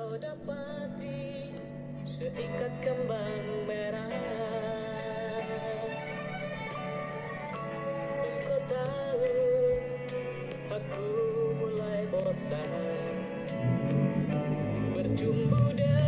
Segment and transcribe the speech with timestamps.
[0.00, 1.52] Kau dapati
[2.08, 4.08] seikat kembang merah.
[8.24, 9.36] Engkau tahu
[10.72, 11.08] aku
[11.52, 13.12] mulai bosan.
[14.96, 15.99] Berjumpa dengan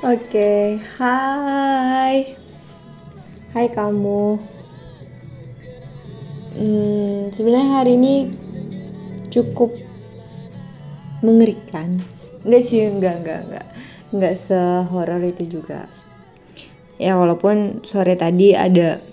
[0.00, 2.32] Oke, hai.
[3.52, 4.40] Hai kamu.
[6.56, 8.32] Hmm, sebenarnya hari ini
[9.28, 9.76] cukup
[11.20, 12.00] mengerikan.
[12.48, 13.66] Enggak sih, enggak, enggak, enggak.
[14.08, 15.84] Enggak sehoror itu juga.
[16.96, 19.04] Ya walaupun sore tadi ada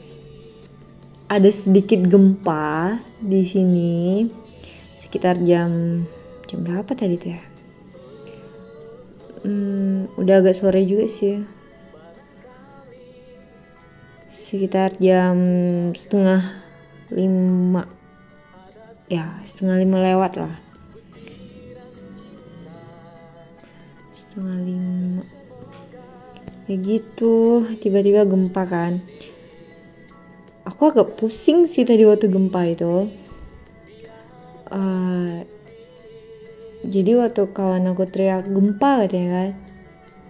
[1.28, 4.24] ada sedikit gempa di sini
[4.96, 6.08] sekitar jam
[6.48, 7.57] jam berapa tadi tuh ya?
[9.46, 11.46] Hmm, udah agak sore juga sih.
[14.34, 15.38] Sekitar jam
[15.94, 16.64] setengah
[17.12, 17.84] lima.
[19.12, 20.56] Ya, setengah lima lewat lah.
[24.16, 25.24] Setengah lima.
[26.68, 29.00] Ya gitu, tiba-tiba gempa kan.
[30.68, 33.08] Aku agak pusing sih tadi waktu gempa itu.
[34.68, 35.27] Eh,
[36.88, 39.52] jadi waktu kawan aku teriak gempa katanya kan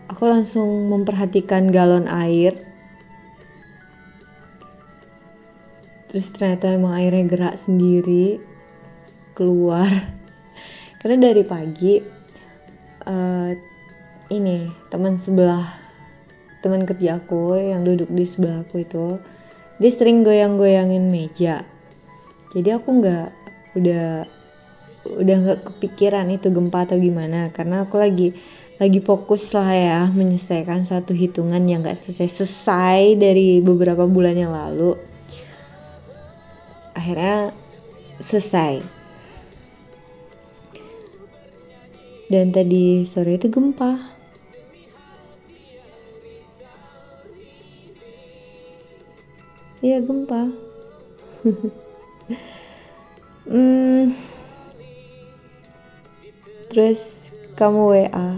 [0.10, 2.58] aku langsung memperhatikan galon air.
[6.08, 8.40] Terus ternyata emang airnya gerak sendiri
[9.36, 9.86] keluar.
[11.04, 12.02] Karena dari pagi
[13.06, 13.52] eh,
[14.34, 14.58] ini
[14.90, 15.68] teman sebelah
[16.66, 19.22] teman kerja aku yang duduk di sebelah aku itu
[19.78, 21.62] dia sering goyang-goyangin meja.
[22.50, 23.30] Jadi aku nggak
[23.78, 24.26] udah
[25.16, 27.50] udah nggak kepikiran itu gempa atau gimana.
[27.56, 28.36] Karena aku lagi
[28.78, 34.54] lagi fokus lah ya menyelesaikan suatu hitungan yang nggak selesai selesai dari beberapa bulan yang
[34.54, 34.94] lalu.
[36.94, 37.54] Akhirnya
[38.22, 38.86] selesai.
[42.28, 44.14] Dan tadi sore itu gempa.
[49.82, 50.42] Iya gempa.
[53.48, 54.37] Hmm
[56.78, 57.02] Terus
[57.58, 58.38] kamu WA.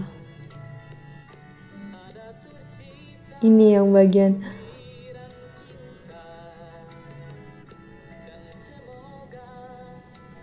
[3.44, 4.40] Ini yang bagian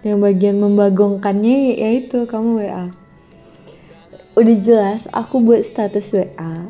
[0.06, 2.94] yang bagian membagongkannya yaitu kamu WA.
[4.38, 6.70] Udah jelas aku buat status WA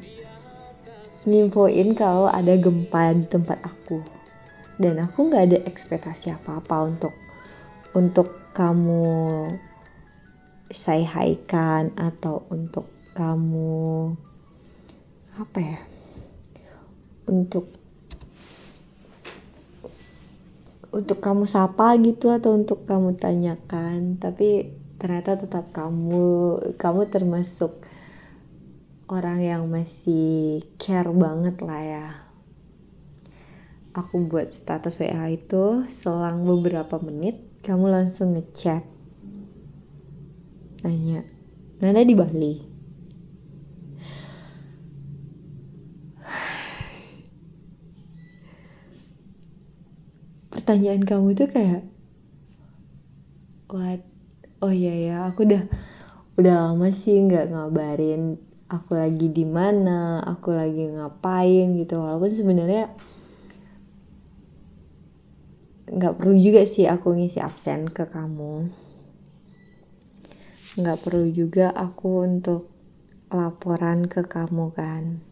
[1.27, 3.99] nginfoin kalau ada gempa di tempat aku
[4.79, 7.11] dan aku nggak ada ekspektasi apa-apa untuk
[7.91, 9.51] untuk kamu
[10.73, 14.13] say hi kan atau untuk kamu
[15.37, 15.79] apa ya
[17.27, 17.71] untuk
[20.91, 27.85] untuk kamu sapa gitu atau untuk kamu tanyakan tapi ternyata tetap kamu kamu termasuk
[29.07, 32.07] orang yang masih care banget lah ya.
[33.95, 38.85] Aku buat status WA itu selang beberapa menit kamu langsung ngechat
[40.85, 41.25] nanya
[41.77, 42.55] Nana di Bali?
[50.49, 51.85] Pertanyaan kamu tuh kayak
[53.69, 54.01] what?
[54.57, 55.69] Oh iya ya aku udah
[56.41, 62.01] udah lama sih nggak ngabarin aku lagi di mana aku lagi ngapain gitu.
[62.01, 62.89] Walaupun sebenarnya
[65.87, 68.67] nggak perlu juga sih aku ngisi absen ke kamu
[70.77, 72.69] nggak perlu juga aku untuk
[73.33, 75.25] laporan ke kamu kan.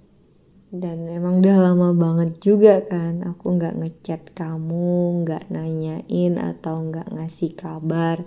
[0.73, 7.13] Dan emang udah lama banget juga kan aku nggak ngechat kamu nggak nanyain atau nggak
[7.13, 8.25] ngasih kabar.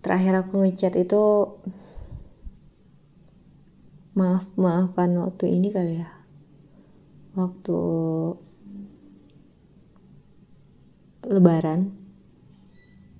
[0.00, 1.50] Terakhir aku ngechat itu
[4.14, 6.10] maaf maafan waktu ini kali ya.
[7.34, 7.78] Waktu
[11.26, 11.92] lebaran.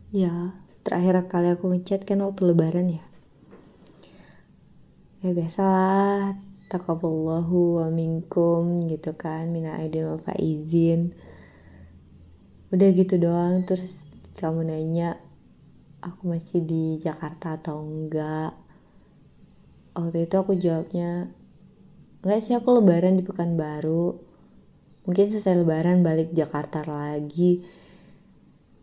[0.09, 3.05] Ya terakhir kali aku ngechat kan waktu lebaran ya.
[5.21, 6.41] Ya biasalah
[6.73, 11.17] takaballahu wa minkum gitu kan mina aidin wa faizin
[12.69, 14.05] udah gitu doang terus
[14.37, 15.17] kamu nanya
[16.05, 18.53] aku masih di Jakarta atau enggak?
[19.97, 21.33] Waktu itu aku jawabnya
[22.23, 24.15] enggak sih aku lebaran di Pekanbaru.
[25.09, 27.65] Mungkin selesai lebaran balik Jakarta lagi.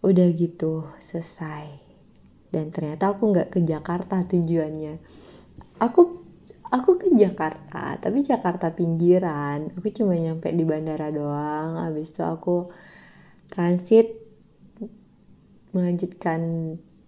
[0.01, 1.84] Udah gitu selesai
[2.55, 5.03] dan ternyata aku nggak ke Jakarta tujuannya.
[5.83, 6.23] Aku
[6.71, 9.75] aku ke Jakarta tapi Jakarta pinggiran.
[9.75, 11.83] Aku cuma nyampe di bandara doang.
[11.83, 12.71] Habis itu aku
[13.51, 14.07] transit
[15.75, 16.39] melanjutkan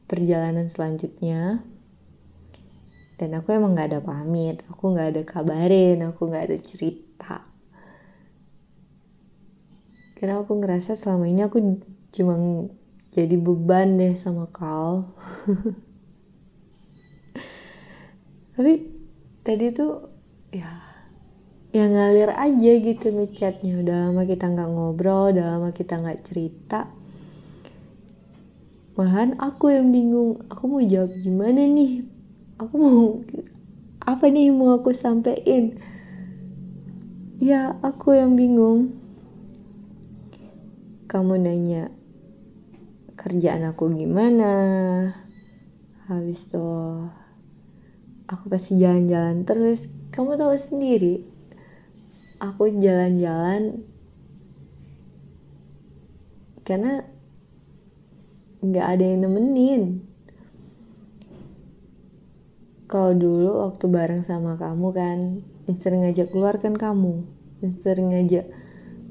[0.04, 1.64] perjalanan selanjutnya.
[3.16, 7.48] Dan aku emang nggak ada pamit aku nggak ada kabarin aku nggak ada cerita.
[10.20, 11.80] Karena aku ngerasa selama ini aku
[12.12, 12.36] cuma
[13.18, 15.10] jadi beban deh sama kau
[18.54, 18.90] tapi
[19.42, 20.10] tadi tuh
[20.54, 20.88] ya
[21.78, 23.86] ya ngalir aja gitu ngechatnya.
[23.86, 26.90] Udah lama kita nggak ngobrol udah lama kita nggak cerita.
[28.98, 32.02] Malahan aku yang bingung aku mau jawab gimana nih?
[32.58, 33.02] Aku mau
[34.02, 35.78] apa nih mau aku sampein
[37.38, 38.98] ya aku yang bingung.
[41.06, 41.94] Kamu nanya
[43.18, 44.54] kerjaan aku gimana.
[46.06, 46.70] Habis itu
[48.30, 49.90] aku pasti jalan-jalan terus.
[50.14, 51.26] Kamu tahu sendiri
[52.38, 53.82] aku jalan-jalan
[56.62, 57.04] karena
[58.62, 59.84] nggak ada yang nemenin.
[62.88, 65.20] Kalau dulu waktu bareng sama kamu kan
[65.68, 67.28] Mister ngajak keluar kan kamu.
[67.60, 68.48] Mister ngajak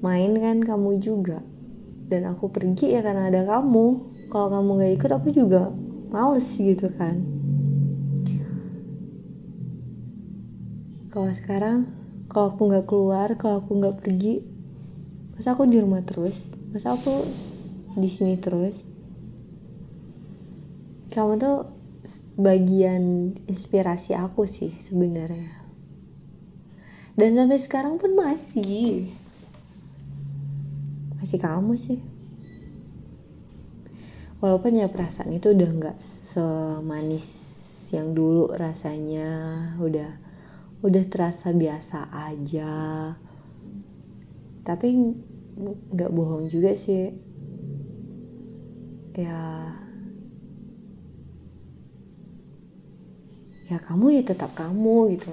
[0.00, 1.44] main kan kamu juga
[2.06, 4.14] dan aku pergi ya karena ada kamu.
[4.26, 5.70] Kalau kamu gak ikut aku juga
[6.10, 7.22] males gitu kan.
[11.10, 11.88] Kalau sekarang
[12.28, 14.44] kalau aku nggak keluar kalau aku nggak pergi
[15.32, 16.52] masa aku di rumah terus?
[16.74, 17.24] Masa aku
[17.96, 18.84] di sini terus?
[21.08, 21.72] Kamu tuh
[22.36, 25.64] bagian inspirasi aku sih sebenarnya.
[27.16, 29.08] Dan sampai sekarang pun masih
[31.16, 32.00] masih kamu sih.
[34.36, 37.28] Walaupun ya perasaan itu udah nggak semanis
[37.90, 39.32] yang dulu rasanya.
[39.80, 40.12] Udah
[40.84, 42.74] udah terasa biasa aja.
[44.60, 44.86] Tapi
[45.96, 47.16] nggak bohong juga sih.
[49.16, 49.72] Ya.
[53.66, 55.32] Ya kamu ya tetap kamu gitu.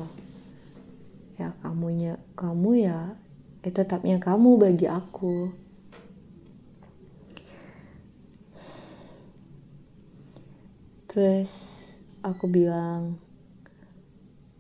[1.36, 3.20] Ya kamunya kamu ya
[3.64, 5.63] ya tetapnya kamu bagi aku
[11.14, 11.54] terus
[12.26, 13.22] aku bilang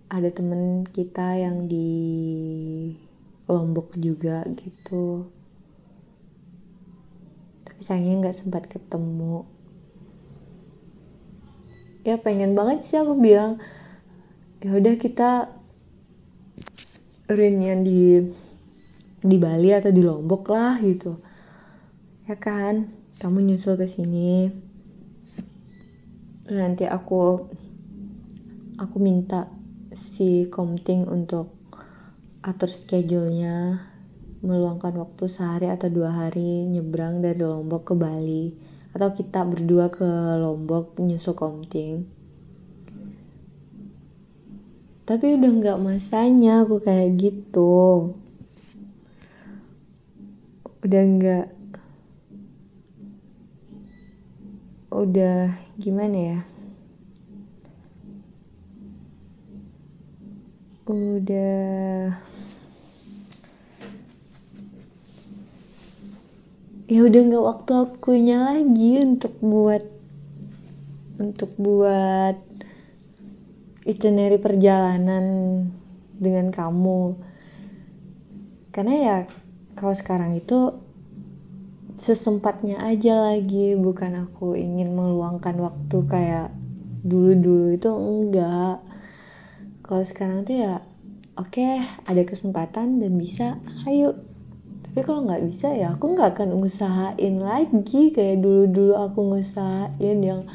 [0.05, 1.89] ada temen kita yang di
[3.49, 5.25] Lombok juga gitu.
[7.65, 9.49] Tapi sayangnya nggak sempat ketemu.
[12.05, 13.57] Ya pengen banget sih aku bilang.
[14.61, 15.49] Ya udah kita
[17.33, 18.29] reunion di
[19.25, 21.17] di Bali atau di Lombok lah gitu.
[22.29, 22.93] Ya kan?
[23.17, 24.53] Kamu nyusul ke sini
[26.51, 27.47] nanti aku
[28.75, 29.47] aku minta
[29.95, 31.55] si Komting untuk
[32.43, 33.79] atur schedule-nya
[34.43, 38.51] meluangkan waktu sehari atau dua hari nyebrang dari Lombok ke Bali
[38.91, 40.03] atau kita berdua ke
[40.37, 42.03] Lombok nyusul Komting.
[45.03, 48.11] Tapi udah nggak masanya aku kayak gitu.
[50.83, 51.47] Udah nggak
[54.93, 56.39] udah gimana ya?
[60.85, 62.19] Udah.
[66.85, 69.81] Ya udah nggak waktu akunya lagi untuk buat
[71.17, 72.37] untuk buat
[73.87, 75.25] itinerary perjalanan
[76.19, 77.17] dengan kamu.
[78.75, 79.17] Karena ya
[79.73, 80.75] kalau sekarang itu
[81.99, 83.77] sesempatnya aja lagi.
[83.77, 86.49] Bukan aku ingin meluangkan waktu kayak
[87.03, 88.79] dulu-dulu itu enggak.
[89.83, 90.73] Kalau sekarang tuh ya
[91.35, 93.59] oke okay, ada kesempatan dan bisa
[93.89, 94.15] ayo.
[94.83, 98.13] Tapi kalau nggak bisa ya aku nggak akan ngusahain lagi.
[98.15, 100.47] Kayak dulu-dulu aku ngusahain yang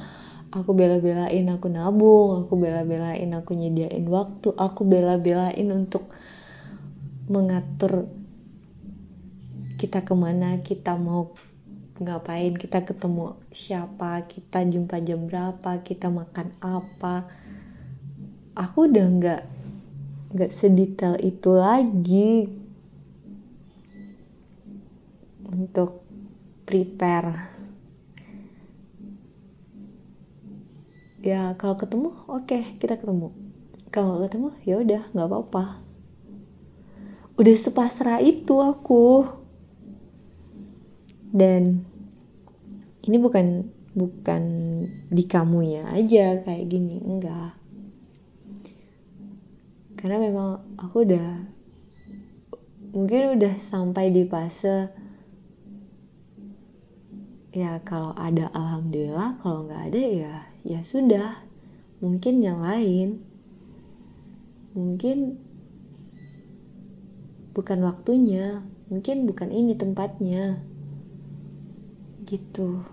[0.48, 6.08] aku bela-belain aku nabung aku bela-belain aku nyediain waktu aku bela-belain untuk
[7.28, 8.08] mengatur
[9.78, 11.38] kita ke mana kita mau
[11.98, 17.26] ngapain kita ketemu siapa kita jumpa jam berapa kita makan apa.
[18.58, 19.42] Aku udah nggak
[20.34, 22.50] nggak sedetail itu lagi.
[25.46, 26.02] Untuk
[26.66, 27.54] prepare.
[31.18, 33.34] Ya kalau ketemu oke okay, kita ketemu.
[33.90, 35.82] Kalau ketemu ya udah nggak apa-apa.
[37.38, 39.26] Udah sepasrah itu aku
[41.32, 41.84] dan
[43.04, 44.42] ini bukan bukan
[45.10, 47.56] di kamunya aja kayak gini enggak.
[49.98, 51.30] Karena memang aku udah
[52.94, 54.88] mungkin udah sampai di fase
[57.52, 61.44] ya kalau ada alhamdulillah kalau nggak ada ya ya sudah.
[61.98, 63.26] Mungkin yang lain.
[64.78, 65.42] Mungkin
[67.58, 70.62] bukan waktunya mungkin bukan ini tempatnya
[72.28, 72.84] gitu.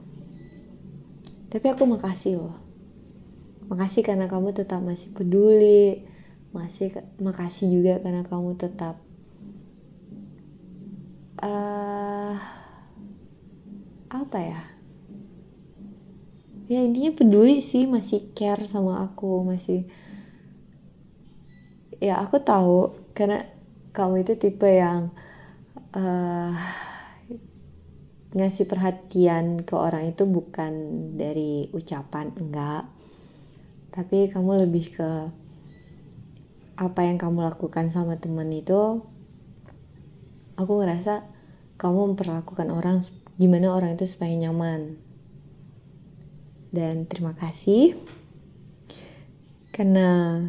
[1.52, 2.56] Tapi aku makasih loh.
[3.68, 6.08] Makasih karena kamu tetap masih peduli.
[6.56, 6.88] Masih
[7.20, 8.96] makasih juga karena kamu tetap
[11.44, 12.40] uh,
[14.08, 14.62] apa ya?
[16.72, 19.86] Ya intinya peduli sih masih care sama aku masih
[22.00, 23.46] ya aku tahu karena
[23.96, 25.14] kamu itu tipe yang
[25.96, 26.52] uh,
[28.36, 30.72] ngasih perhatian ke orang itu bukan
[31.16, 32.84] dari ucapan enggak.
[33.96, 35.12] Tapi kamu lebih ke
[36.76, 39.00] apa yang kamu lakukan sama temen itu
[40.60, 41.24] aku ngerasa
[41.80, 43.00] kamu memperlakukan orang
[43.40, 45.00] gimana orang itu supaya nyaman.
[46.76, 47.96] Dan terima kasih
[49.72, 50.44] karena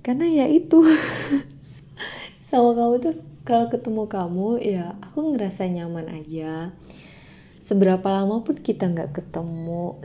[0.00, 0.80] karena ya itu.
[2.48, 6.70] Sama kamu tuh kalau ketemu kamu ya aku ngerasa nyaman aja.
[7.62, 10.02] Seberapa lama pun kita nggak ketemu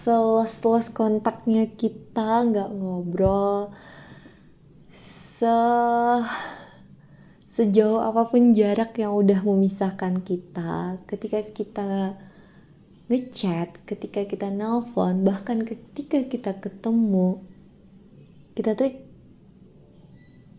[0.00, 3.72] seles-seles kontaknya kita nggak ngobrol
[4.88, 5.56] se
[7.50, 11.90] sejauh apa pun jarak yang udah memisahkan kita ketika kita
[13.10, 17.42] ngechat ketika kita nelpon bahkan ketika kita ketemu
[18.54, 19.09] kita tuh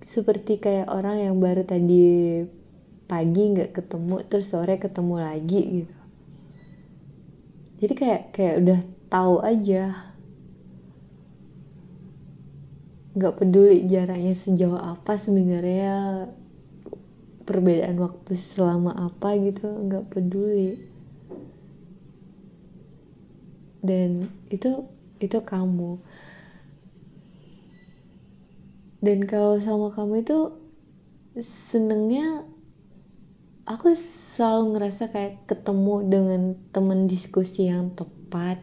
[0.02, 2.42] seperti kayak orang yang baru tadi
[3.06, 5.98] pagi nggak ketemu terus sore ketemu lagi gitu.
[7.82, 8.80] Jadi kayak kayak udah
[9.14, 9.94] tahu aja.
[13.14, 16.26] Nggak peduli jaraknya sejauh apa sebenarnya
[17.46, 20.82] perbedaan waktu selama apa gitu nggak peduli.
[23.82, 24.88] Dan itu
[25.22, 26.02] itu kamu
[29.02, 30.54] dan kalau sama kamu itu
[31.42, 32.46] senengnya
[33.66, 38.62] aku selalu ngerasa kayak ketemu dengan temen diskusi yang tepat.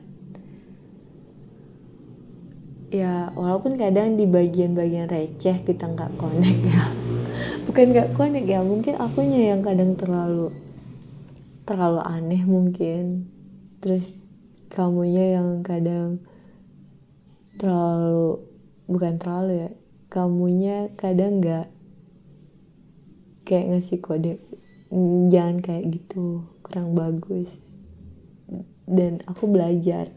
[2.89, 6.85] Ya walaupun kadang di bagian-bagian receh kita nggak connect ya.
[7.67, 10.55] Bukan nggak connect ya mungkin akunya yang kadang terlalu
[11.67, 13.27] terlalu aneh mungkin.
[13.83, 14.23] Terus
[14.71, 16.23] kamunya yang kadang
[17.59, 18.45] terlalu
[18.87, 19.71] bukan terlalu ya
[20.09, 21.69] kamunya kadang nggak
[23.45, 24.41] kayak ngasih kode
[25.29, 27.53] jangan kayak gitu kurang bagus.
[28.89, 30.09] Dan aku belajar.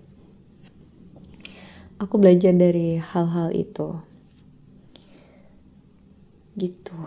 [1.99, 3.99] Aku belajar dari hal-hal itu.
[6.55, 6.97] Gitu.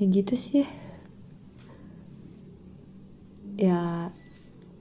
[0.00, 0.64] Ya gitu sih.
[3.60, 4.08] Ya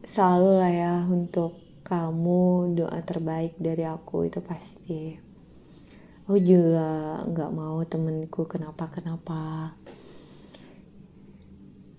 [0.08, 5.16] selalu lah ya untuk kamu doa terbaik dari aku itu pasti
[6.28, 9.72] aku juga nggak mau temenku kenapa kenapa?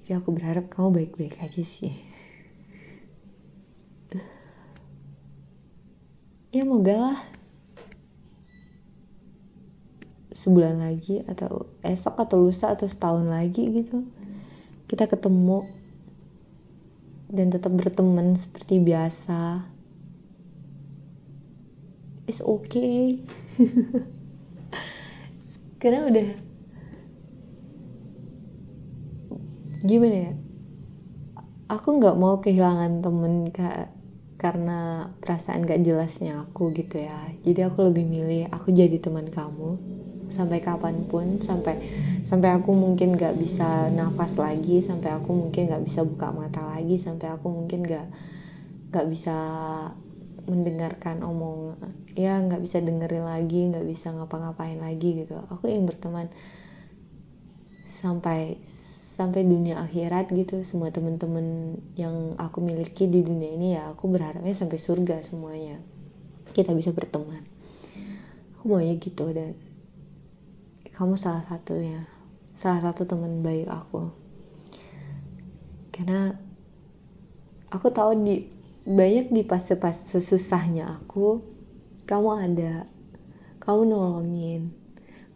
[0.04, 1.96] Jadi aku berharap kamu baik-baik aja sih.
[6.52, 7.20] Ya moga lah.
[10.36, 14.04] Sebulan lagi atau esok atau lusa atau setahun lagi gitu
[14.88, 15.68] kita ketemu
[17.28, 19.68] dan tetap berteman seperti biasa
[22.28, 23.24] it's okay.
[25.80, 26.28] Karena udah
[29.82, 30.32] gimana ya?
[31.72, 33.96] Aku nggak mau kehilangan temen kak
[34.38, 37.18] karena perasaan gak jelasnya aku gitu ya.
[37.42, 41.80] Jadi aku lebih milih aku jadi teman kamu sampai kapan pun sampai
[42.20, 47.00] sampai aku mungkin gak bisa nafas lagi sampai aku mungkin gak bisa buka mata lagi
[47.00, 48.06] sampai aku mungkin gak
[48.92, 49.36] gak bisa
[50.48, 51.76] mendengarkan omong
[52.16, 55.38] ya nggak bisa dengerin lagi nggak bisa ngapa-ngapain lagi gitu.
[55.52, 56.32] Aku ingin berteman
[58.00, 58.58] sampai
[59.18, 60.64] sampai dunia akhirat gitu.
[60.64, 65.78] Semua temen-temen yang aku miliki di dunia ini ya aku berharapnya sampai surga semuanya.
[66.56, 67.44] Kita bisa berteman.
[68.58, 69.54] Aku maunya gitu dan
[70.90, 72.02] kamu salah satunya
[72.58, 74.10] salah satu teman baik aku.
[75.94, 76.34] Karena
[77.70, 78.57] aku tahu di
[78.88, 81.58] banyak di fase-fase susahnya aku
[82.08, 82.88] kamu ada.
[83.60, 84.72] Kamu nolongin.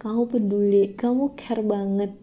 [0.00, 0.96] Kamu peduli.
[0.96, 2.16] Kamu care banget.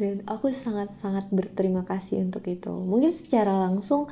[0.00, 2.72] Dan aku sangat-sangat berterima kasih untuk itu.
[2.72, 4.08] Mungkin secara langsung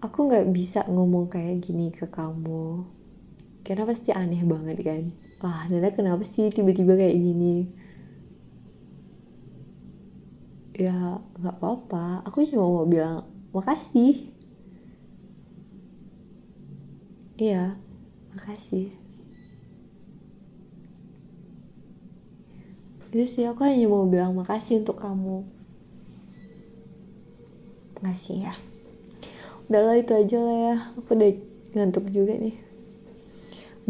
[0.00, 2.88] aku nggak bisa ngomong kayak gini ke kamu.
[3.68, 5.04] Karena pasti aneh banget kan?
[5.44, 7.68] Wah Nana kenapa sih tiba-tiba kayak gini?
[10.72, 12.24] Ya nggak apa-apa.
[12.24, 14.30] Aku cuma mau bilang makasih.
[17.40, 17.80] Iya.
[18.36, 18.94] Makasih.
[23.10, 25.42] Itu sih aku hanya mau bilang makasih untuk kamu.
[27.98, 28.54] Makasih ya.
[29.66, 30.76] Udahlah itu aja lah ya.
[31.00, 31.30] Aku udah
[31.74, 32.54] ngantuk juga nih.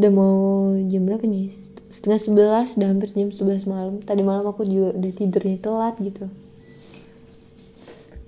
[0.01, 1.53] Udah mau jam berapa nih?
[1.93, 4.01] Setengah sebelas udah hampir jam sebelas malam.
[4.01, 6.31] Tadi malam aku juga udah tidurnya telat gitu.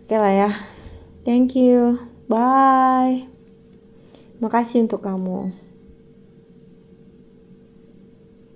[0.04, 0.50] Oke lah ya
[1.22, 1.98] thank you.
[2.26, 3.28] Bye.
[4.42, 5.61] Makasih untuk kamu